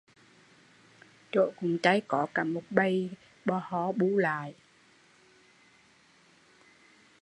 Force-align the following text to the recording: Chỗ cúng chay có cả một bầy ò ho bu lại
Chỗ 1.31 1.51
cúng 1.59 1.77
chay 1.83 2.01
có 2.07 2.27
cả 2.33 2.43
một 2.43 2.61
bầy 2.69 3.09
ò 3.45 3.61
ho 3.65 3.91
bu 3.91 4.17
lại 4.17 4.55